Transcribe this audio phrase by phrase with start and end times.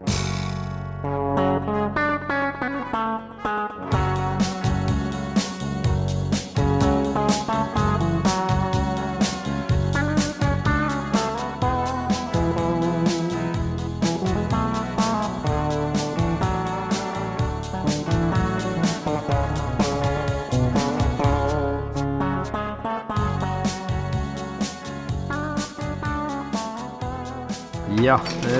[0.00, 0.33] Ja,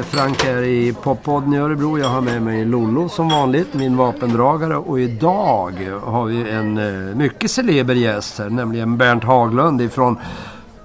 [0.05, 1.99] Frank här i Poppodden i Örebro.
[1.99, 4.77] Jag har med mig Lollo som vanligt, min vapendragare.
[4.77, 10.19] Och idag har vi en eh, mycket celeber gäst här, nämligen Bernt Haglund ifrån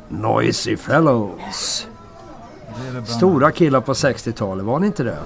[0.09, 1.87] Noisy Fellows.
[2.93, 5.17] Det det Stora killar på 60-talet, var ni inte det?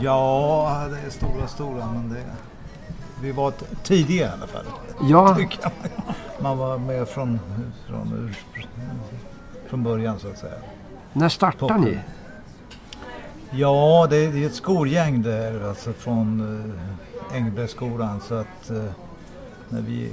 [0.00, 2.24] Ja, det är stora, stora, men det...
[3.22, 4.64] Vi var tidiga i alla fall.
[5.02, 5.38] Ja.
[6.40, 7.40] Man var med från,
[7.88, 8.34] från,
[9.68, 10.58] från början så att säga.
[11.12, 11.98] när startade ni?
[13.50, 18.20] Ja, det är det är ett skolgäng där, alltså från uh, Engelbrektsskolan.
[18.20, 18.84] Så att eh,
[19.68, 20.12] när vi,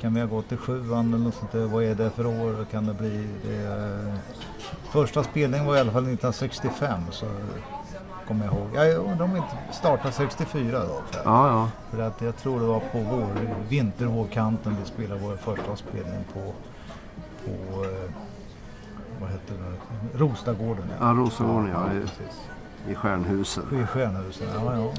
[0.00, 2.66] kan vi ha gått i sjuan eller något sånt där, vad är det för år
[2.70, 3.26] kan det bli?
[3.44, 4.14] Det, är-
[4.90, 7.26] första spelningen var i alla fall 1965 så
[8.28, 8.68] kommer jag ihåg.
[8.74, 11.02] Jag undrar om inte startade 64 då.
[11.10, 11.70] För, Ja, ja.
[11.90, 13.26] för att jag tror det var på vår,
[13.68, 16.40] vintervårkanten vi spelade vår första spelning på,
[17.44, 18.10] på eh,
[19.20, 20.84] vad heter det, Rostagården.
[21.00, 21.14] Ja,
[21.86, 21.92] ja.
[21.96, 22.40] i- precis.
[22.88, 23.64] I Stjärnhuset.
[23.72, 24.92] I Stjärnhusen, ja, ja.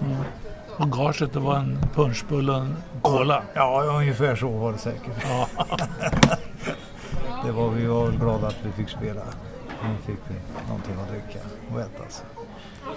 [0.77, 3.41] Och gaget det var en punschbulle och en cola.
[3.53, 5.13] Ja, ungefär så var det säkert.
[5.29, 5.47] Ja.
[7.45, 9.21] Det var, vi var glada att vi fick spela.
[9.83, 10.35] Nu fick vi
[10.67, 11.39] någonting att dricka
[11.73, 12.03] och äta.
[12.09, 12.23] Så.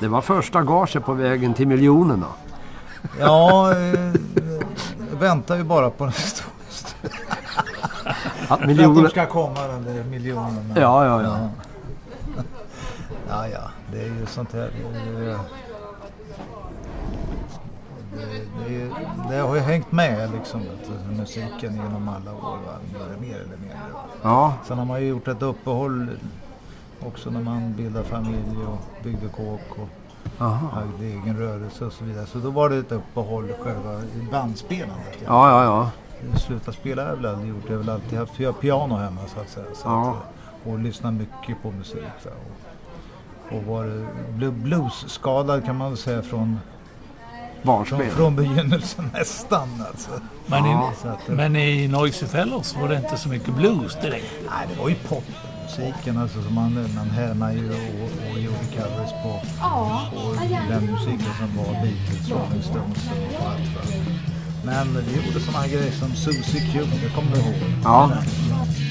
[0.01, 2.27] Det var första gaget på vägen till miljonerna.
[3.21, 4.13] Ja, eh,
[5.19, 6.53] väntar ju bara på den stora.
[8.49, 9.09] Att Att de miljoner...
[9.09, 10.73] ska komma den där miljonen.
[10.77, 11.39] Ja, ja, ja.
[11.39, 11.49] Ja,
[13.29, 14.71] ja, det är ju sånt här.
[18.15, 18.25] Det,
[18.69, 18.91] det, det,
[19.31, 20.63] det, har ju hängt med liksom,
[21.17, 22.59] musiken genom alla år.
[22.67, 22.79] Va?
[23.21, 23.79] Mer eller mindre.
[24.23, 26.11] Ja, Sen har man ju gjort ett uppehåll
[27.07, 29.89] också när man bildade familj och byggde kåk och
[30.45, 30.69] aha.
[30.69, 32.27] hade egen rörelse och så vidare.
[32.27, 34.01] Så då var det ett uppehåll själva
[34.31, 35.19] bandspelandet.
[35.25, 35.51] Ja.
[35.51, 35.91] Ja, ja,
[36.33, 36.39] ja.
[36.39, 37.65] Sluta spela har jag väl aldrig gjort.
[37.67, 39.67] Jag har väl alltid haft piano hemma så att säga.
[39.75, 40.01] Så Ja.
[40.11, 42.03] att, eh, och lyssnat mycket på musik.
[42.25, 42.31] Va?
[42.31, 42.78] Och,
[43.51, 43.85] och var
[44.37, 46.59] blu- bluesskadad kan man väl säga från, från,
[47.63, 48.11] Barnspel.
[48.11, 49.69] från begynnelsen nästan.
[49.91, 50.11] Alltså.
[50.47, 50.93] Men, Ja.
[51.05, 54.33] Att, i, men i Noisy Fellows var det inte så mycket blues direkt.
[54.51, 59.11] Nej, det var ju popmusiken alltså, som man, man härmade ju och, och gjorde covers
[59.23, 60.35] på, på
[60.69, 63.11] den musiken som var Beatles, Rolling Stones
[63.41, 63.75] och allt.
[63.75, 63.95] Va?
[64.65, 67.55] Men vi gjorde sådana här grejer som Susie Q, det kommer du ihåg?
[67.85, 68.11] Ja.
[68.13, 68.88] Det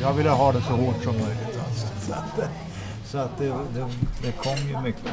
[0.00, 1.60] jag ville ha det så hårt som möjligt.
[1.66, 1.86] Alltså.
[2.06, 2.50] Så att,
[3.04, 3.88] så att det, det,
[4.22, 5.12] det kom ju mycket,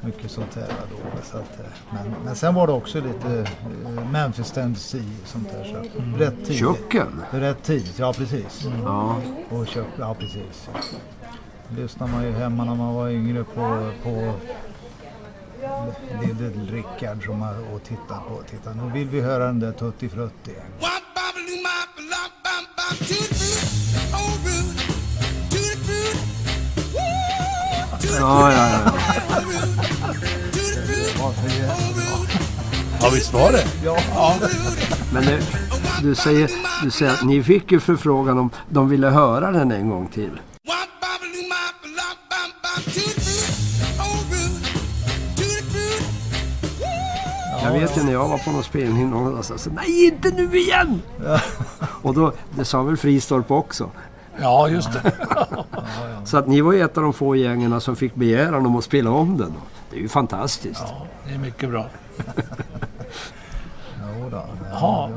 [0.00, 1.22] mycket sånt här då.
[1.22, 1.58] Så att,
[1.90, 5.64] men, men sen var det också lite eh, Memphis Tennessee sånt där.
[5.64, 6.58] Så rätt tidigt.
[6.58, 7.22] Köken.
[7.30, 8.66] Rätt tidigt, ja precis.
[8.84, 9.16] Ja.
[9.50, 10.68] Och kök, ja precis.
[11.76, 14.32] Lyssnade man ju hemma när man var yngre på, på
[16.22, 18.42] Little Rickard som man, och tittade på.
[18.50, 20.54] Titta, nu vill vi höra den där Tutti Frutti.
[28.02, 28.92] Ja, ja, ja.
[33.02, 33.64] Ja, visst var det?
[33.84, 34.34] Ja,
[35.12, 35.40] Men det,
[36.02, 36.50] du, säger,
[36.84, 40.40] du säger att ni fick ju förfrågan om de ville höra den en gång till.
[47.62, 50.30] Jag vet ju när jag var på någon spelning någon gång sa så, nej inte
[50.30, 51.02] nu igen!
[52.02, 53.90] Och då, det sa väl Fristorp också.
[54.40, 55.12] Ja, just det.
[56.24, 58.84] Så att ni var ju ett av de få gängen som fick begäran om att
[58.84, 59.52] spela om den.
[59.90, 60.84] Det är ju fantastiskt.
[60.86, 61.86] Ja, det är mycket bra.
[64.18, 65.10] jo då, det, Ja.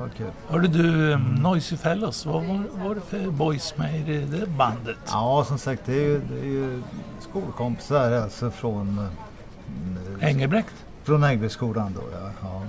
[0.47, 4.47] Hörde du, um, Noisy Fellows, vad var, var det för boys med i det, det
[4.47, 4.97] bandet?
[5.07, 6.81] Ja, som sagt, det är ju, det är ju
[7.19, 9.09] skolkompisar alltså från,
[10.19, 10.73] eh, Engelbrekt?
[11.03, 12.01] från Engelbrektsskolan då.
[12.13, 12.29] Ja.
[12.41, 12.61] ja.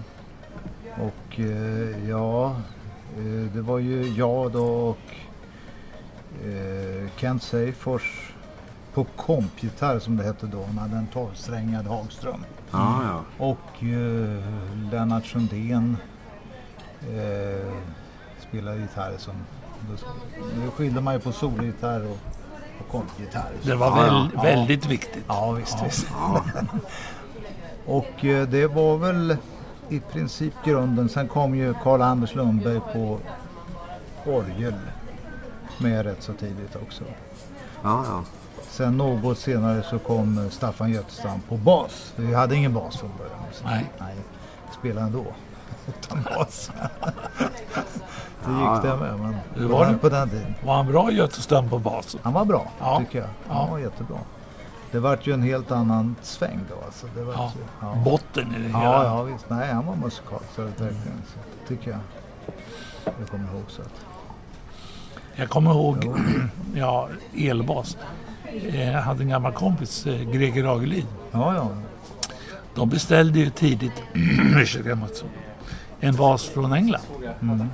[1.04, 2.56] Och eh, ja,
[3.16, 4.98] eh, det var ju jag då och
[6.46, 8.23] eh, Kent Seifors
[8.94, 10.64] på kompgitarr som det hette då.
[10.64, 12.44] Han hade en tolvsträngad Hagström.
[12.70, 13.46] Ja, ja.
[13.46, 14.42] Och eh,
[14.92, 15.96] Lennart Sundén
[17.02, 17.72] eh,
[18.48, 19.34] spelar gitarr som...
[20.64, 22.18] Då skilde man ju på sologitarr och
[22.80, 23.52] och kompgitarr.
[23.62, 24.42] Det var Ja, väl, ja.
[24.42, 25.24] väldigt viktigt.
[25.28, 25.76] Ja, visst.
[25.86, 26.06] visst.
[27.86, 29.36] och eh, det var väl
[29.88, 31.08] i princip grunden.
[31.08, 33.18] Sen kom ju Karl-Anders Lundberg på
[34.26, 34.74] orgel
[35.78, 37.04] med rätt så tidigt också.
[37.82, 38.24] Ja, ja.
[38.62, 42.12] Sen något senare så kom Staffan Götestam på bas.
[42.16, 43.38] Vi hade ingen bas från början.
[43.64, 43.90] Nej.
[44.00, 44.16] nej.
[44.78, 45.24] Spelade ändå.
[45.88, 46.70] Utan bas.
[48.44, 49.18] det Ja, gick det med.
[49.20, 49.36] Men
[49.68, 49.98] på, var det?
[49.98, 50.54] på den tiden.
[50.64, 52.20] Var han bra Götestam på basen?
[52.22, 52.98] Han var bra Ja.
[52.98, 53.28] tycker jag.
[53.54, 53.70] Han Ja.
[53.70, 54.16] var jättebra.
[54.90, 56.84] Det vart ju en helt annan sväng då.
[56.86, 57.06] Alltså.
[57.16, 57.52] Det vart Ja.
[57.56, 57.94] ju, ja.
[58.04, 58.82] Botten i det hela.
[58.84, 59.44] Ja, ja visst.
[59.50, 60.58] Nej, han var musikalisk.
[60.58, 60.94] Verkligen.
[61.26, 62.00] Så det tycker jag.
[63.20, 64.04] Jag kommer ihåg så att.
[65.36, 66.14] Jag kommer ihåg,
[66.74, 67.96] ja, elbas.
[68.54, 71.06] Eh, Jag hade en gammal kompis, eh, Greger Agelid.
[71.32, 71.68] Ja, ja.
[72.74, 74.02] De beställde ju tidigt
[74.56, 75.24] ursäkta, Mats,
[76.00, 77.02] en bas från England.
[77.42, 77.68] Mm.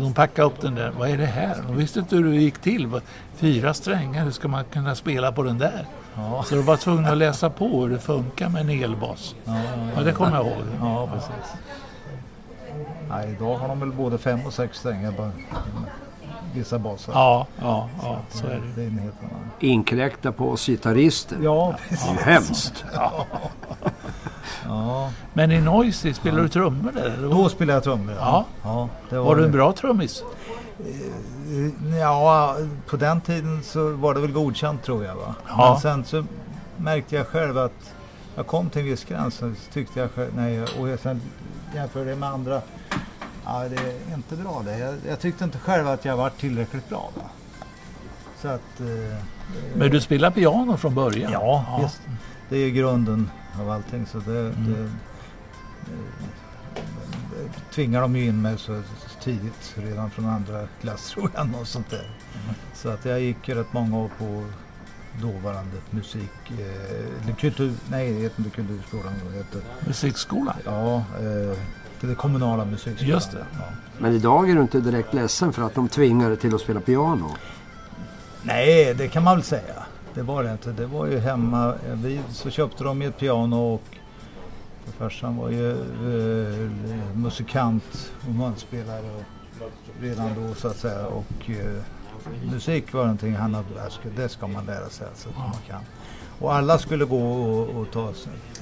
[0.00, 0.90] De packade upp den där.
[0.98, 1.56] Vad är det här?
[1.66, 3.00] De visste inte hur det gick till.
[3.36, 5.86] Fyra strängar, hur ska man kunna spela på den där?
[6.16, 9.34] Ja, Så de var tvungna att läsa på hur det funkar med en elbas.
[9.44, 9.56] ja,
[9.96, 10.56] ja, det kommer jag ihåg.
[10.80, 11.52] ja precis.
[13.10, 15.12] Nej, idag har de väl både fem och sex strängar
[16.54, 17.12] vissa basar.
[17.12, 18.60] Ja, ja, ja, så är det.
[18.76, 19.50] Det är en helt annan.
[19.60, 21.36] Inkräkta på oss gitarrister.
[21.42, 22.10] Ja, Det är precis.
[22.12, 22.84] ju hemskt.
[24.68, 25.10] Ja.
[25.32, 27.18] Men i Noisy, spelar du trummor där?
[27.30, 28.14] Då spelade jag trummor.
[28.18, 28.44] Ja.
[28.62, 30.22] ja det Var du en bra trummis?
[30.80, 32.56] Eh, Ja,
[32.86, 35.14] på den tiden så var det väl godkänt tror jag.
[35.14, 35.34] Va?
[35.48, 35.70] Ja.
[35.72, 36.24] Men sen så
[36.76, 37.92] märkte jag själv att
[38.36, 41.20] jag kom till en viss gräns så tyckte jag själv, nej, och jag sen
[41.74, 42.60] jämförde det med andra.
[43.44, 44.78] Ja, det är inte bra det.
[44.78, 47.10] Jag, jag tyckte inte själv att jag var tillräckligt bra.
[47.16, 47.22] Va?
[48.42, 48.80] Så att...
[48.80, 49.24] Eh,
[49.76, 51.32] Men du spelar piano från början?
[51.32, 52.00] ja, visst.
[52.48, 53.30] Det är grunden
[53.60, 54.06] av allting.
[54.06, 54.72] Så det, Mm.
[54.72, 54.90] det,
[57.74, 58.82] tvingar de ju in mig så
[59.22, 61.48] tidigt, redan från andra klass tror jag.
[61.60, 62.10] Och sånt där.
[62.74, 64.44] Så att jag gick ju rätt många år på
[65.22, 69.12] dåvarande musik, eh, kultur, nej det heter inte kulturskolan,
[69.52, 70.56] det Musikskolan?
[70.64, 71.58] ja, eh,
[72.06, 73.10] det kommunala musikskolan.
[73.14, 73.46] Just det.
[73.52, 73.64] Ja.
[73.98, 76.80] Men idag är du inte direkt ledsen för att de tvingar dig till att spela
[76.80, 77.30] piano.
[78.42, 79.74] Nej, det kan man väl säga.
[80.14, 80.72] Det var det inte.
[80.72, 81.74] Det var ju hemma.
[81.92, 83.82] Vi, så köpte de ett piano och
[84.98, 86.70] farsan var ju eh,
[87.14, 89.22] musikant och munspelare och
[90.00, 91.06] redan då så att säga.
[91.06, 91.80] Och eh,
[92.52, 93.66] musik var någonting han hade,
[94.16, 95.80] det ska- man lära sig alltså, så man kan.
[96.40, 98.12] Och alla skulle gå och, och ta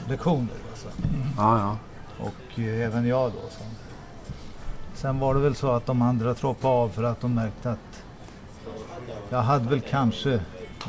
[0.08, 0.48] lektioner.
[0.70, 0.88] Alltså.
[1.36, 1.76] Ja, ja.
[2.22, 3.38] Och eh, även jag då.
[3.50, 3.64] Så.
[4.94, 8.04] Sen var det väl så att de andra droppade av för att de märkte att
[9.30, 10.40] jag hade väl kanske,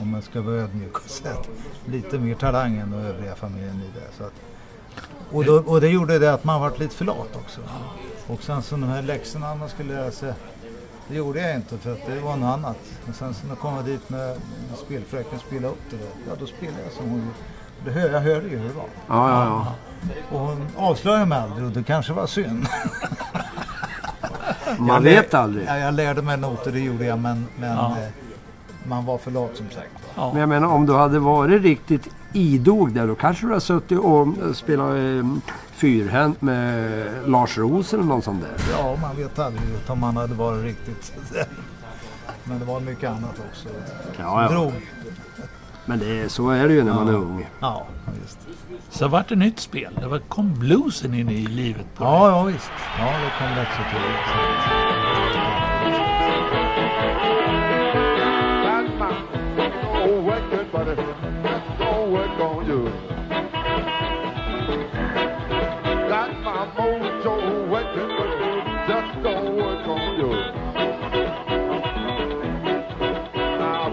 [0.02, 1.36] om man ska vara ödmjuk och säga,
[1.86, 4.18] lite mer talang än den övriga familjen i det.
[4.18, 4.34] Så att,
[5.32, 7.62] och, då, och det gjorde det att man var lite för lat också.
[8.28, 10.34] Och sen så de här läxorna man skulle lära sig,
[11.08, 12.78] det gjorde jag inte för att det var något annat.
[13.06, 14.30] Men sen så när jag kom dit med,
[14.70, 17.53] med spelfröken spela upp det där, ja då spelade jag som hon gjorde
[17.86, 18.86] det hör, Jag hörde ju hur det var.
[19.08, 19.74] Ja, ja, ja.
[20.32, 22.68] Och hon avslöjade mig aldrig och det kanske var synd.
[24.78, 25.66] Man Jag vet lär- aldrig.
[25.68, 27.96] Ja, jag lärde mig noter, det gjorde jag, men, men Ja.
[28.02, 28.08] eh,
[28.84, 29.90] man var för lat som sagt.
[30.16, 30.30] Ja.
[30.32, 34.00] Men jag menar om du hade varit riktigt idog där då kanske du hade suttit
[34.00, 35.26] och spelat eh,
[35.72, 38.52] fyrhänt med Lars Roos eller någon sån där.
[38.78, 41.14] Ja, man vet aldrig om man hade varit riktigt.
[42.44, 43.68] Men det var mycket annat också.
[44.20, 44.50] Ja, ja.
[44.50, 44.74] Drog.
[45.86, 47.18] Men det, så är det ju när man är Ja.
[47.18, 47.48] ung.
[47.60, 47.86] Ja,
[48.22, 48.40] visst.
[48.90, 49.94] Så vart det nytt spel.
[50.02, 52.72] Det var, kom bluesen in i livet på Ja, ja, visst.
[53.00, 54.93] Ja, det kom rätt så till.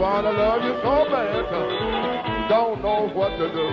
[0.00, 1.44] Wanna love you so bad,
[2.48, 3.68] don't know what to do.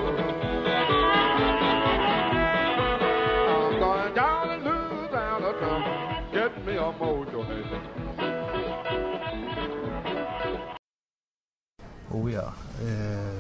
[3.54, 5.42] I'm going down and lose down
[6.34, 7.46] get me a mojo.
[12.12, 12.54] Oh ja.
[12.82, 13.34] Eh,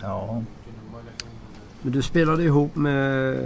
[0.00, 0.42] ja.
[1.82, 3.36] Men du spelade ihop med,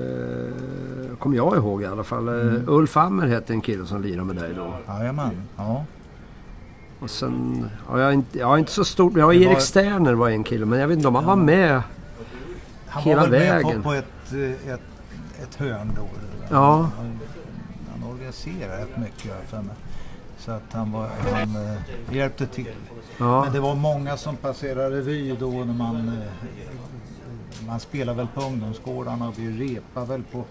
[1.18, 2.64] kommer jag ihåg i alla fall, mm.
[2.68, 4.74] Ulf Ammer hette en kille som lirade med dig då.
[4.88, 5.42] Jajamän.
[5.56, 5.84] Ja.
[7.00, 9.60] Och sen, ja, jag, är inte, jag är inte så stort, ja, Det Erik var-
[9.60, 11.82] Sterner var en kille men jag vet inte om han var med.
[12.88, 13.82] Han Hela var väl med vägen.
[13.82, 14.80] på, på ett, eh, ett,
[15.42, 16.02] ett hörn då.
[16.50, 16.90] Ja.
[16.96, 17.18] Han,
[17.92, 19.74] han organiserade rätt mycket har jag för mig.
[20.38, 22.68] Så att han, var, han eh, hjälpte till.
[23.18, 28.26] Ja, Men det var många som passerade revy då när man eh, man spelar väl
[28.34, 30.44] på ungdomsgårdarna och vi repar väl på,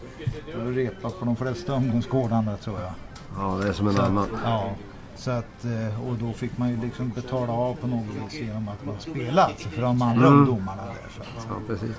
[0.66, 2.92] vi repar på de flesta ungdomsgårdarna tror jag.
[3.38, 4.28] ja det är som en Så annan.
[4.44, 4.70] ja.
[5.18, 8.68] Så att, eh, och då fick man ju liksom betala av på något vis genom
[8.68, 10.40] att man spelade för de andra Mm.
[10.40, 11.10] ungdomarna där.
[11.16, 11.96] Så att, Ja, precis.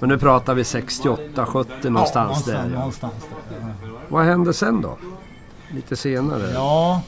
[0.00, 2.70] Men nu pratar vi 68, 70 någonstans ja, någonstans, där.
[2.72, 2.78] Ja.
[2.78, 3.14] någonstans
[3.50, 3.68] där.
[3.82, 3.88] Ja.
[4.08, 4.98] Vad hände sen då?
[5.70, 6.50] Lite senare?
[6.54, 7.02] Ja,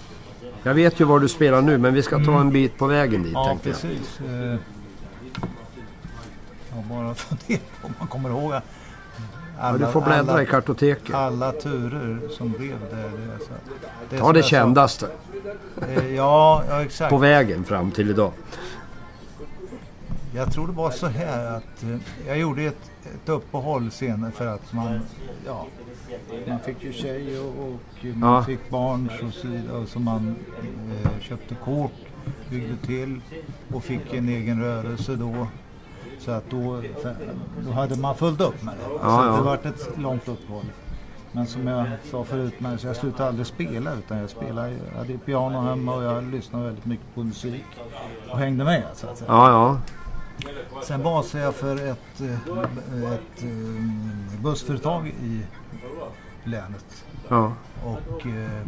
[0.63, 3.23] Jag vet ju var du spelar nu men vi ska ta en bit på vägen
[3.23, 3.63] dit ja jag.
[3.63, 4.21] precis.
[4.21, 4.57] Eh,
[6.75, 8.53] Jag bara funderar på om man kommer ihåg
[9.61, 11.15] att Ja, du får bläddra alla, i kartoteket.
[11.15, 12.97] alla turer som blev där.
[12.97, 13.53] Det, är så,
[14.11, 15.07] det Ta det jag sa, kändaste
[15.89, 17.11] eh, Ja, ja, exakt.
[17.11, 18.33] på vägen fram till idag.
[20.35, 24.47] Jag tror det var så här att eh, jag gjorde ett, ett uppehåll senare för
[24.47, 25.01] att man,
[25.47, 25.67] ja,
[26.49, 28.45] man fick ju tjej och, och man Ja.
[28.45, 29.87] fick barn och så vidare.
[29.87, 30.35] Så man
[31.05, 31.93] eh, köpte kort,
[32.51, 33.21] byggde till
[33.75, 35.47] och fick en egen rörelse då.
[36.21, 36.83] Så att då,
[37.67, 38.93] då hade man fullt upp med det.
[38.93, 39.37] Ja, så ja.
[39.37, 40.65] det vart ett långt uppehåll.
[41.33, 44.99] Men som jag sa förut, men, så jag slutade aldrig spela utan jag spelade, jag
[44.99, 47.65] hade piano hemma och jag lyssnade väldigt mycket på musik
[48.31, 49.31] och hängde med så att säga.
[49.33, 49.81] Ja, ja.
[50.83, 55.43] Sen basade jag för ett, eh, ett eh, bussföretag i
[56.45, 57.05] länet.
[57.29, 57.53] ja.
[57.85, 58.63] Och eh,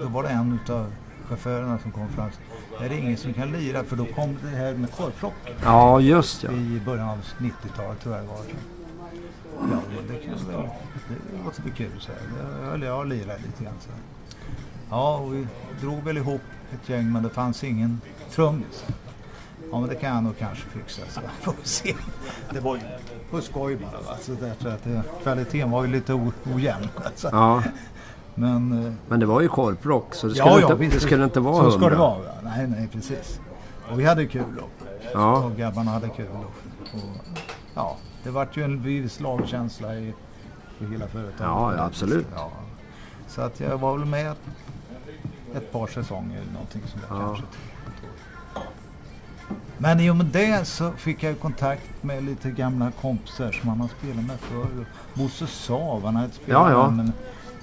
[0.00, 0.92] då var det en utav
[1.28, 2.30] chaufförerna som kom fram.
[2.80, 3.84] Är det ingen som kan lira?
[3.84, 6.52] För då kom det här med korvplock Ja, just ja.
[6.52, 8.38] i början av 90-talet tror jag det var.
[9.70, 9.78] Ja,
[10.08, 10.68] det kan väl,
[11.08, 12.74] det låter väl kul så här.
[12.74, 14.00] Eller jag lirar lite grann så här.
[14.90, 15.46] Ja, och vi
[15.80, 16.40] drog väl ihop
[16.72, 18.84] ett gäng men det fanns ingen trummis.
[19.70, 21.94] Ja men det kan jag nog kanske fixa så jag får se.
[22.50, 22.82] Det var ju
[23.30, 24.16] på skoj bara va.
[24.20, 26.88] Så därför att det, kvaliteten var ju lite ojämn.
[27.04, 27.28] Alltså.
[27.32, 27.62] ja.
[28.38, 31.40] Men eh, Men det var ju korplock så det skulle, inte, visst, det skulle inte
[31.40, 32.18] vara Så ska det vara.
[32.24, 32.32] ja.
[32.42, 33.40] Nej, nej precis.
[33.90, 34.64] Och vi hade kul då.
[35.12, 35.36] Ja.
[35.44, 36.26] Och grabbarna hade kul.
[36.32, 37.00] Och, och,
[37.74, 40.14] ja, det vart ju en viss lagkänsla i,
[40.80, 41.40] i hela företaget.
[41.40, 42.26] Ja, ja, absolut.
[42.34, 42.50] Ja.
[43.28, 44.34] Så att jag var väl med
[45.54, 47.26] ett par säsonger eller någonting som jag Ja.
[47.26, 47.44] kanske.
[49.78, 53.80] Men i och med det så fick jag kontakt med lite gamla kompisar som han
[53.80, 54.86] har spelat med förr.
[55.14, 56.90] Bosse Sav, han hade spelat Ja, ja.
[56.90, 57.12] med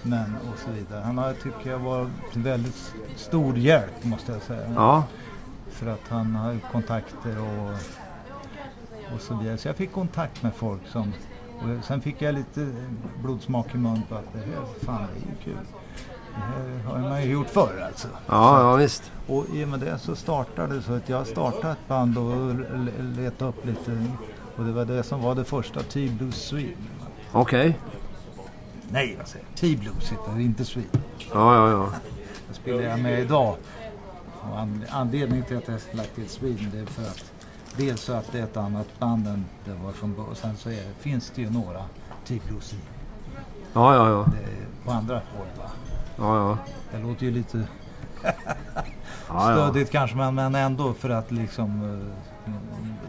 [0.03, 1.01] men, men och så vidare.
[1.01, 4.74] Han har, tycker jag var till väldigt stor hjälp måste jag säga.
[4.75, 5.03] Ja,
[5.69, 7.74] För att han har kontakter och,
[9.15, 9.57] och så vidare.
[9.57, 11.13] Så jag fick kontakt med folk som...
[11.57, 12.67] Och sen fick jag lite
[13.22, 15.65] blodsmak i mun på att det här, fan det är ju kul.
[16.36, 18.07] Det här har man ju gjort förr alltså.
[18.27, 19.12] ja, ja visst.
[19.27, 22.55] Och i och med det så startade så att jag startade ett band och
[23.00, 24.05] letade upp lite.
[24.55, 26.77] Och det var det som var det första T-Blues Sweden.
[27.31, 27.79] Okej.
[28.93, 29.55] Nej, vad säger jag?
[29.57, 31.01] T-Blues heter det, inte Sweden.
[31.33, 31.89] Ja, ja, ja.
[32.50, 33.55] Det spelar jag med idag.
[34.41, 37.31] Och an- anledningen till att jag lagt till Sweden det är för att
[37.77, 40.35] dels så att det är ett annat band än det var från början.
[40.35, 41.83] Sen så är, finns det ju några
[42.25, 42.77] T-blues i.
[43.73, 44.25] Ja, ja, ja.
[44.31, 45.71] Det på andra håll va.
[46.17, 46.57] Ja, ja.
[46.97, 47.67] Det låter ju lite
[49.27, 52.00] stödigt kanske men, men ändå för att liksom
[52.47, 52.53] eh,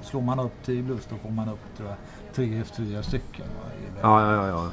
[0.03, 1.97] slår man upp T-blues då får man upp tror jag,
[2.35, 3.47] tre, fyra stycken.
[3.47, 3.71] Va,
[4.03, 4.69] Ja, ja, ja, ja.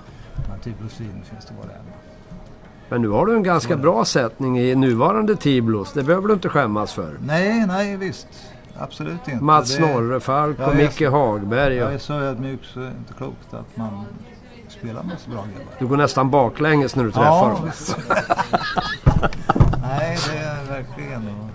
[0.49, 1.81] Men T-blues Sweden finns det bara en.
[2.89, 5.93] Men nu har du en ganska bra sättning i nuvarande Tiblos.
[5.93, 7.17] Det behöver du inte skämmas för.
[7.25, 8.27] Nej, nej visst.
[8.77, 9.43] Absolut inte.
[9.43, 11.75] Mats Det- Norrefalk Ja, och jag- Micke Hagberg.
[11.75, 14.05] Jag är så ödmjuk så det är inte klokt att man
[14.67, 15.73] spelar med så bra grabbar.
[15.79, 17.65] du går nästan baklänges när du träffar dem.
[17.65, 17.97] visst.
[19.81, 21.49] Nej, det är verkligen och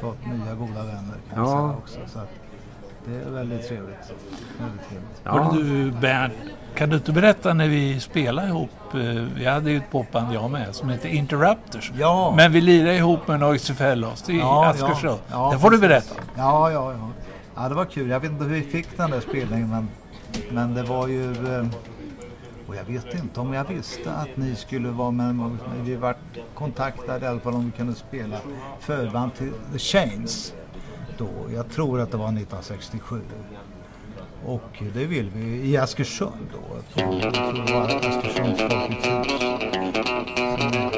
[0.00, 1.50] fått nya goda vänner kan jag Ja.
[1.50, 2.12] säga också.
[2.12, 2.28] Så att
[3.06, 4.12] det är väldigt trevligt.
[4.58, 5.20] Väldigt trevligt.
[5.24, 5.50] Ja.
[5.52, 6.32] Du Bernt,
[6.74, 8.70] kan du inte berätta när vi spelade ihop?
[8.94, 9.00] eh,
[9.36, 11.92] Vi hade ju ett popband jag med som heter Interrupters.
[11.98, 12.32] Ja.
[12.36, 15.18] Men vi lirade ihop med Noise Fellows i Ja, Askersund.
[15.18, 16.10] ja, ja, det får du precis.
[16.10, 16.22] berätta.
[16.36, 17.08] Ja, ja, ja.
[17.56, 18.08] Ja, det var kul.
[18.10, 19.88] Jag vet inte hur vi fick den där spelningen men,
[20.50, 21.30] men det var ju...
[21.30, 21.66] eh,
[22.68, 25.34] Och jag vet inte om jag visste att ni skulle vara med.
[25.34, 26.16] men Vi vart
[26.54, 28.36] kontaktade i alla fall om vi kunde spela
[28.80, 30.52] förband till The Chains.
[31.18, 33.20] Då, jag tror att det var 1967.
[34.44, 36.76] Och det vill vi i Askersund då.
[36.76, 40.95] Jag tror, jag tror det var Askersunds Folkets hus.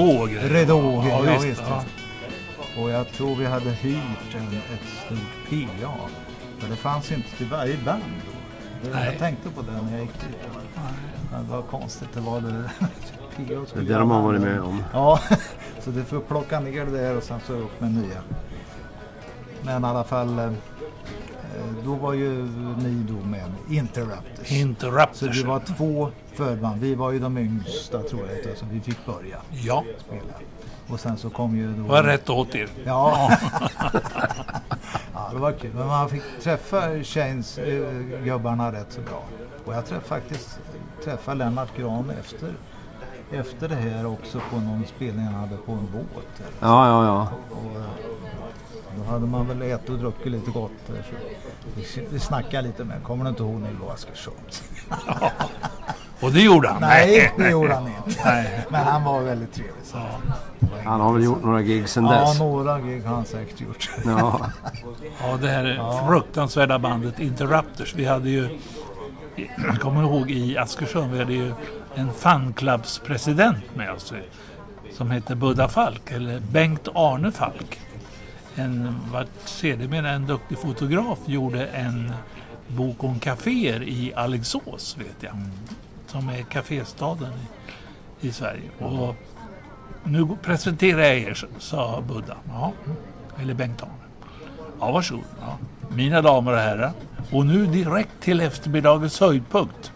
[0.00, 0.48] Grejer.
[0.48, 1.44] Ridå, ja, ja, visst.
[1.44, 1.62] visst.
[1.68, 1.84] Ja.
[2.82, 5.92] Och jag tror vi hade hyrt en, ett stort PA.
[6.58, 8.32] För det fanns inte till varje band då.
[8.82, 9.06] Det, Nej.
[9.06, 10.38] jag tänkte på det när jag gick dit.
[11.30, 12.08] Det var konstigt.
[12.14, 12.70] Det var det.
[13.36, 14.82] Pio Det är skulle det de har göra varit med om.
[14.92, 15.20] Ja,
[15.80, 18.20] så du får plocka ner det där och sen så upp med nya.
[19.62, 20.52] Men i alla fall, eh,
[21.84, 22.42] då var ju
[22.78, 24.48] ni då med Interrupters.
[24.48, 25.42] Så Interrupters.
[25.42, 26.80] det var två förband.
[26.80, 30.34] Vi var ju de yngsta tror jag, så vi fick börja Ja, spela.
[30.88, 31.82] Och sen så kom ju då...
[31.82, 32.68] det var rätt åt er.
[32.84, 33.30] Ja.
[35.14, 35.70] ja, det var kul.
[35.74, 37.90] Men man fick träffa Shanes äh,
[38.24, 39.22] gubbarna rätt så bra.
[39.64, 40.58] Och jag träffade faktiskt
[41.04, 42.54] träffade Lennart Gran efter,
[43.32, 46.42] efter det här också på någon spelning han hade på en båt.
[46.60, 47.28] Ja, ja, ja.
[47.50, 47.86] Och, eh,
[48.98, 50.70] då hade man väl ätit och druckit lite gott.
[50.86, 54.34] där, Så vi, vi snackade lite med Kommer du inte ihåg Nilo Askersson?
[56.20, 56.80] Och det gjorde han.
[56.80, 58.20] Nej, det gjorde han inte.
[58.24, 58.64] Nej.
[58.68, 59.74] Men han var väldigt trevlig.
[59.84, 59.98] Så.
[60.84, 62.38] Han har väl gjort några gig sedan Ja, dess.
[62.38, 63.90] några gig har han säkert gjort.
[64.04, 64.40] Ja,
[65.20, 67.94] Ja, det här fruktansvärda bandet Interrupters.
[67.94, 68.58] Vi hade ju,
[69.66, 71.52] jag kommer ihåg i Askersund, vi hade ju
[71.94, 74.12] en fanclubspresident med oss.
[74.92, 77.80] Som hette Budda Falk, eller Bengt Arne Falk.
[78.56, 82.12] En, vad sedermera en duktig fotograf gjorde en
[82.68, 85.32] bok om kaféer i Alingsås, vet jag.
[86.06, 87.32] Som är kaféstaden
[88.20, 88.70] i, i Sverige.
[88.78, 89.14] Och
[90.04, 92.36] nu presenterar jag er, sa Budda.
[92.48, 92.72] Ja,
[93.40, 93.92] eller Bengt Arne.
[94.80, 95.24] Ja, varsågod.
[95.40, 95.58] Ja.
[95.88, 96.92] Mina damer och herrar.
[97.32, 99.92] Och nu direkt till eftermiddagens höjdpunkt.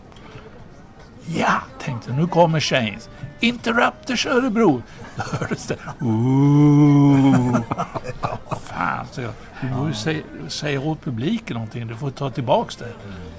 [1.27, 3.09] Ja, tänkte nu kommer Shanes.
[3.41, 4.83] Interrupters Örebro.
[5.19, 5.77] Hördes det.
[6.01, 7.61] Ooh.
[8.63, 11.87] Fan, så jag, du får ju säga, säga åt publiken någonting.
[11.87, 12.93] Du får ta tillbaks det.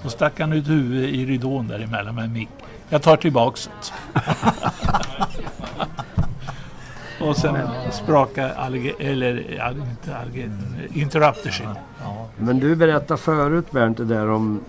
[0.03, 2.49] Då stack han ut huvudet i ridån däremellan med en mick.
[2.89, 3.69] Jag tar tillbaks
[4.13, 4.21] det.
[7.25, 7.57] Och sen
[7.91, 10.51] sprakade alge, eller ja, inte alge,
[10.93, 11.61] interrupters
[12.37, 14.61] men du berättade förut Bernt det där om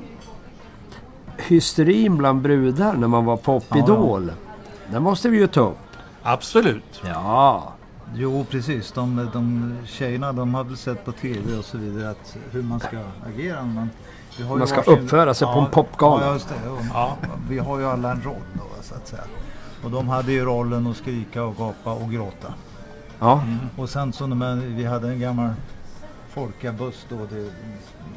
[1.37, 4.33] hysterin bland brudar när man var popidol.
[4.93, 5.79] Den måste vi ju ta upp.
[6.23, 7.01] Absolut.
[7.05, 7.73] Ja,
[8.15, 8.93] Jo, precis.
[8.93, 12.81] De, de tjejerna de har väl sett på TV och så vidare att hur man
[12.81, 13.63] ska agera.
[13.65, 13.91] Man,
[14.59, 16.27] Man ska varsin- uppföra sig på en popgala.
[16.27, 16.71] Ja, just det.
[16.71, 17.17] Och, Ja.
[17.49, 19.23] Vi har ju alla en roll då, så att säga.
[19.85, 22.55] Och de hade ju rollen att skrika och gapa och gråta.
[23.19, 23.43] ja,
[23.77, 25.51] Och sen så när man, vi hade en gammal
[26.29, 27.41] folkabuss då, det,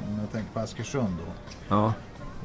[0.07, 1.31] om jag tänker på Askersund då.
[1.75, 1.93] ja.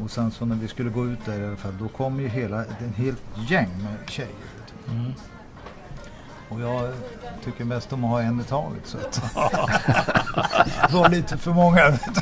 [0.04, 2.28] Och sen så när vi skulle gå ut där i alla fall, då kom ju
[2.28, 4.30] hela, en helt gäng med tjejer.
[4.90, 5.12] Mm.
[6.48, 6.88] Och jag
[7.44, 8.82] tycker mest om att ha en i taget.
[8.86, 9.22] Så att
[10.90, 11.90] det var lite för många.
[11.90, 12.20] vet du.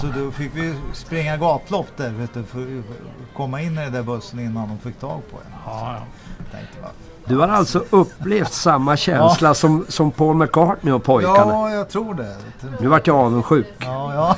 [0.00, 3.92] Så då fick vi springa gatlopp där vet du, för att komma in i den
[3.92, 5.52] där bussen innan de fick tag på en.
[5.66, 6.88] Ja, ja.
[7.24, 11.52] Du har alltså upplevt samma känsla som, som Paul McCartney och pojkarna.
[11.52, 12.36] Ja, jag tror det.
[12.80, 13.66] Nu vart jag avundsjuk.
[13.78, 14.36] Ja, ja.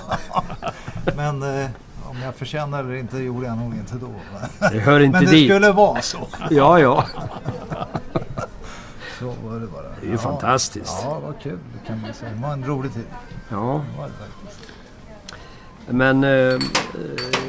[1.16, 1.70] Men eh,
[2.10, 4.10] om jag förtjänar eller inte gjorde jag nog inte då.
[4.58, 5.50] Det hör inte Men det dit.
[5.50, 6.18] skulle vara så.
[6.50, 7.04] Ja, ja.
[9.18, 9.82] Så var det bara.
[10.00, 10.22] Det är ju ja.
[10.22, 10.98] fantastiskt.
[11.04, 12.30] Ja, vad kul kan man säga.
[12.34, 13.04] Det var en rolig tid.
[13.48, 13.56] Ja.
[13.56, 14.68] Det var det faktiskt.
[15.88, 16.58] Men eh,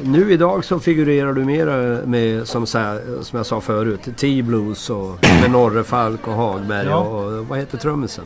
[0.04, 1.66] nu idag så figurerar du mer
[2.06, 6.98] med, som, som jag sa förut, T-Blues och med Norre Falk och Hagberg Ja.
[6.98, 8.26] och, vad heter trummisen?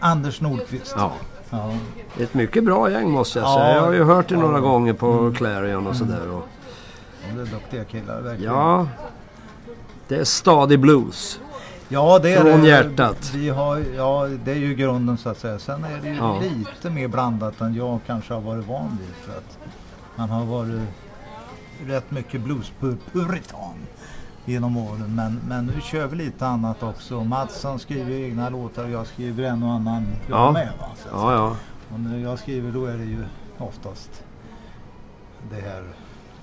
[0.00, 0.94] Anders Nordqvist.
[0.96, 1.12] Ja,
[1.50, 1.72] Ja.
[2.20, 3.54] ett mycket bra gäng måste jag Ja.
[3.54, 3.74] säga.
[3.74, 4.60] Jag har ju hört det några Ja.
[4.60, 6.30] gånger på Clarion och sådär.
[6.32, 6.48] Och,
[7.34, 8.52] Det är duktiga killar verkligen.
[8.54, 8.88] ja,
[10.08, 11.40] det är stadig blues.
[11.88, 12.68] Ja, det är Från det.
[12.68, 13.32] hjärtat.
[13.34, 15.58] Vi har, ja, det är ju grunden så att säga.
[15.58, 16.40] Sen är det ju Ja.
[16.40, 19.14] lite mer blandat än jag kanske har varit van vid.
[19.14, 19.58] För att
[20.16, 20.80] man har varit
[21.86, 23.74] rätt mycket bluespuritan
[24.44, 25.14] genom åren.
[25.14, 27.24] Men, men nu kör vi lite annat också.
[27.24, 30.52] Mats han skriver egna låtar och jag skriver en och annan jag Ja.
[30.52, 30.68] med.
[30.80, 31.56] Va, så Ja, ja.
[31.94, 33.24] Och när jag skriver då är det ju
[33.58, 34.22] oftast
[35.50, 35.84] det här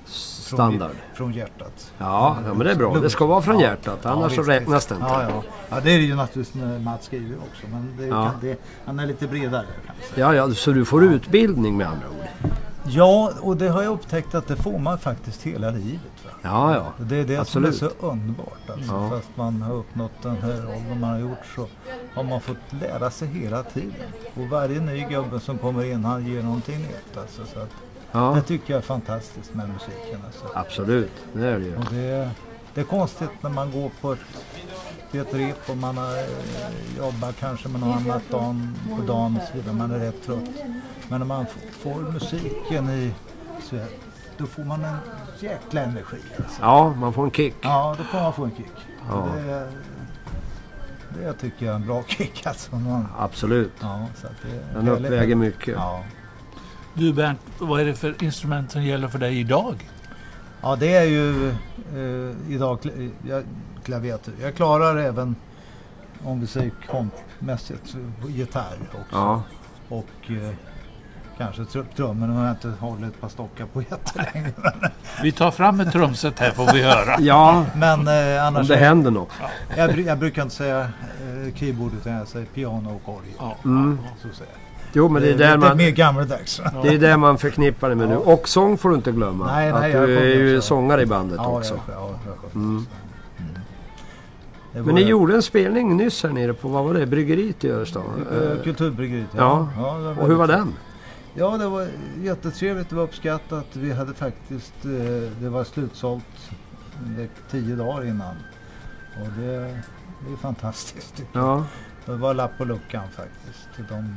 [0.05, 0.91] Standard.
[1.13, 1.93] från hjärtat.
[1.97, 2.99] Ja, ja, men det är bra.
[2.99, 3.61] Det ska vara från Ja.
[3.61, 4.05] hjärtat.
[4.05, 4.89] Annars så visst, räknas visst.
[4.89, 5.07] det inte.
[5.07, 5.43] Ja, ja.
[5.69, 7.67] ja, det är det ju naturligtvis när Mats skriver också.
[7.71, 8.31] Men det, Ja.
[8.41, 9.65] det, han är lite bredare.
[10.15, 12.51] Ja, ja, så du får utbildning med andra ord.
[12.87, 16.01] Ja, och det har jag upptäckt att det får man faktiskt hela livet.
[16.25, 16.31] Va?
[16.41, 17.05] Ja, ja.
[17.05, 17.75] Det är det Absolut.
[17.75, 18.69] som är så underbart.
[18.69, 18.91] Alltså.
[18.93, 19.09] Ja.
[19.09, 21.67] Fast man har uppnått den här åldern man har gjort så
[22.15, 23.91] har man fått lära sig hela tiden.
[24.35, 27.17] Och varje ny gubbe som kommer in han ger någonting nytt.
[27.17, 27.69] Alltså, så att
[28.15, 28.34] ja.
[28.36, 30.19] Det tycker jag är fantastiskt med musiken.
[30.25, 30.45] Alltså.
[30.54, 31.75] Absolut, det är det ju.
[31.75, 32.30] Och det,
[32.73, 37.69] det är konstigt när man går på ett, rep och man har, eh, jobbar kanske
[37.69, 39.75] med något annat dagen, på dagen och så vidare.
[39.75, 40.49] Man är rätt trött.
[41.10, 43.13] Men när man får musiken i
[43.62, 43.75] så
[44.38, 44.97] då får man en
[45.39, 46.17] jäkla energi.
[46.38, 46.62] Alltså.
[46.62, 47.56] Ja, man får en kick.
[47.62, 48.71] Ja, då får man få en kick.
[49.10, 49.28] Ja.
[49.36, 49.71] Det,
[51.19, 52.75] det tycker jag är en bra kick alltså.
[52.75, 53.71] Man, Absolut.
[53.82, 55.75] ja, så att det Den uppväger mycket.
[55.75, 56.04] Ja.
[56.97, 59.89] Du Bernt, vad är det för instrument som gäller för dig idag?
[60.62, 63.43] Ja, det är ju eh, idag kla- jag,
[63.84, 64.34] klaviatur.
[64.41, 65.36] Jag klarar även,
[66.23, 67.95] om vi säger kompmässigt,
[68.27, 69.05] gitarr också.
[69.12, 69.43] Ja.
[69.89, 70.53] Och eh,
[71.38, 74.51] kanske tr- trummor, men jag har inte hållit ett par stockar på jättelänge.
[75.23, 77.15] Vi tar fram ett trumset här får vi höra.
[77.19, 79.29] Ja, Men eh, om annars, det händer något.
[79.77, 83.34] jag, jag brukar inte säga eh, keyboard utan jag säger piano och orgel.
[83.39, 83.55] Ja.
[83.65, 83.99] Mm.
[84.21, 84.62] Så säger jag.
[84.95, 85.77] Jo, men det är det, där man...
[85.77, 86.62] mer gammaldags.
[86.84, 88.15] Det är det man förknippar det med nu.
[88.15, 89.45] Och sång får du inte glömma.
[89.45, 91.79] Nej, nej, att du är ju sångare i bandet Ja, också.
[91.91, 92.86] ja, sköter Mm.
[94.73, 94.86] Mm.
[94.86, 98.03] Men ni gjorde en spelning nyss här nere på, vad var det, bryggeriet i Örestad?
[98.31, 99.67] Eh, Eh, Kulturbryggeriet, ja.
[99.77, 100.15] ja.
[100.19, 100.73] Och hur var den?
[101.34, 101.88] Ja, det var
[102.21, 102.89] jättetrevligt.
[102.89, 103.65] Det var uppskattat.
[103.73, 104.91] Vi hade faktiskt, eh,
[105.41, 106.25] det var slutsålt
[107.17, 108.36] det, tio dagar innan.
[109.21, 109.58] Och det,
[110.27, 111.23] det är fantastiskt.
[111.34, 111.65] Ja,
[112.05, 113.89] Det var lapp på luckan faktiskt.
[113.89, 114.15] De,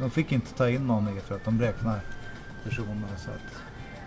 [0.00, 2.00] de fick inte ta in någon mer för att de räknar
[2.64, 3.08] personer.
[3.16, 3.62] Så att,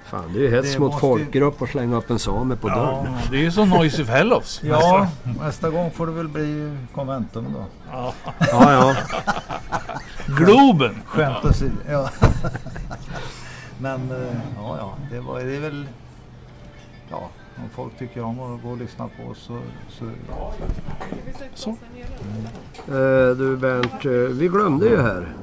[0.05, 2.67] fan det är ju hets Det mot måste- folkgrupp och slänga upp en same på
[2.69, 3.05] dörren.
[3.13, 4.61] Ja, det är ju som Noisy Fellows.
[4.63, 5.07] ja,
[5.39, 7.65] nästa gång får det väl bli konventum då.
[7.91, 8.13] Ja.
[8.39, 8.95] Ja, ja.
[10.27, 11.01] Globen!
[11.05, 11.75] Skämt åsido.
[11.89, 12.09] Ja.
[13.77, 14.17] Men eh,
[14.57, 15.87] ja, ja, det, var, det är väl...
[17.11, 19.59] Ja, om folk tycker om att gå och lyssna på oss så...
[19.89, 20.05] så
[21.55, 21.69] Så.
[21.69, 25.33] Eh, du Bernt, eh, vi glömde ju här.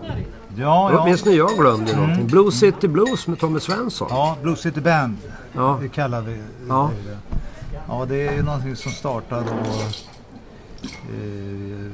[0.56, 1.00] ja, ja.
[1.02, 2.26] Åtminstone jag glömde någonting.
[2.26, 4.08] Blue City Blues med Tommy Svensson.
[4.10, 5.16] Ja, Blue City Band
[5.52, 5.78] Ja.
[5.82, 6.90] det kallar vi Ja.
[7.06, 7.18] det.
[7.88, 9.70] Ja, det är någonting som startade då...
[10.82, 11.90] Eh,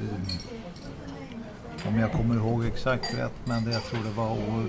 [1.89, 4.67] om jag kommer ihåg exakt rätt, men det, jag tror det var år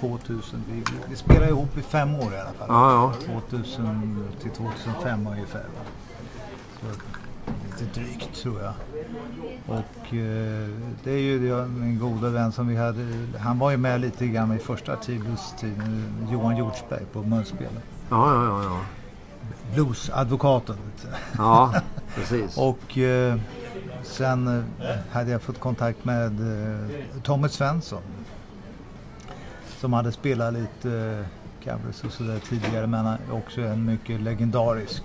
[0.00, 0.64] 2000.
[0.70, 2.66] Vi, vi spelade ihop i fem år i alla fall.
[2.68, 3.34] Ja, ja.
[3.50, 5.60] 2000 till 2005 ungefär.
[5.60, 5.84] Va?
[6.80, 6.86] Så,
[7.84, 8.72] lite drygt tror jag.
[9.66, 10.68] Och eh,
[11.04, 13.06] det är ju det- min goda vän som vi hade.
[13.38, 16.04] Han var ju med lite grann i första Blues-tiden.
[16.32, 17.82] Johan Hjortsberg på munspelen.
[18.10, 18.62] Ja, ja, ja.
[18.64, 18.80] ja.
[19.74, 20.76] Bluesadvokaten.
[21.38, 21.74] Ja,
[22.14, 22.56] precis.
[22.58, 23.36] Och eh,
[24.02, 24.48] sen
[24.80, 26.78] eh, hade jag fått kontakt med eh,
[27.22, 28.02] Tommy Svensson.
[29.80, 31.26] Som hade spelat lite eh,
[31.64, 35.02] covers och sådär tidigare men han är också en mycket legendarisk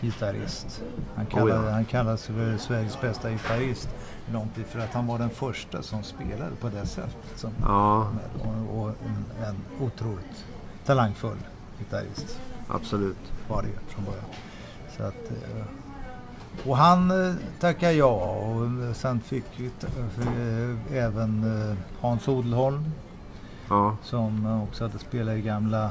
[0.00, 0.82] gitarrist.
[1.16, 1.70] Han, kallade, Oh ja.
[1.70, 3.88] han kallades för Sveriges bästa gitarrist
[4.32, 7.16] lång tid för att han var den första som spelade på det sättet.
[7.36, 8.08] Som, Ja,
[8.44, 10.44] och, och en, en otroligt
[10.86, 11.38] talangfull
[11.78, 13.32] gitarrist absolut.
[13.48, 14.24] var det från början.
[14.96, 15.64] Så att, eh,
[16.68, 19.70] och han eh, tackade ja och sen fick vi
[20.92, 21.46] även
[22.00, 22.84] Hans Odelholm
[23.70, 25.84] Ja, som eh, också hade spelat i gamla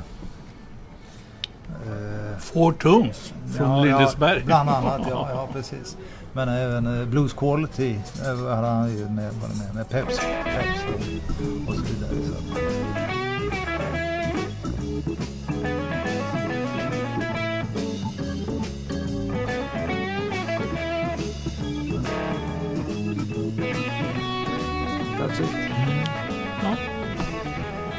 [1.70, 4.40] eh, Four Tones från ja, Lindesberg.
[4.40, 5.98] Ja, bland annat, ja, ja precis.
[6.34, 11.70] Men även eh, Blues Quality eh, hade han ju med, med, med Peps, Peps och,
[11.70, 12.12] och så vidare.
[12.28, 12.89] Så.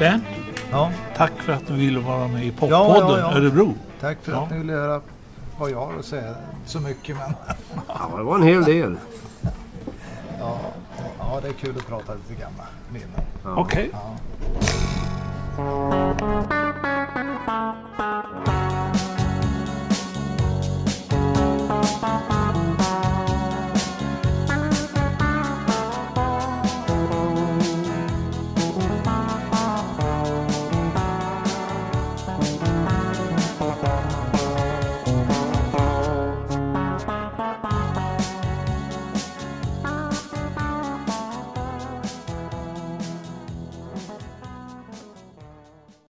[0.01, 0.23] Bernt,
[0.71, 2.71] Ja, tack för att du ville vara med i Poppodden
[3.09, 3.37] ja, ja.
[3.37, 3.73] Örebro.
[3.99, 4.43] tack för Ja.
[4.43, 5.01] att ni ville höra
[5.59, 6.35] vad jag har att säga.
[6.65, 7.33] Så mycket men
[7.87, 8.95] Ja, det var en hel del.
[10.39, 10.57] ja,
[11.19, 13.09] ja, det är kul att prata lite gamla minnen.
[13.43, 13.55] Ja.
[13.55, 13.91] Okej.
[13.93, 14.15] Ja.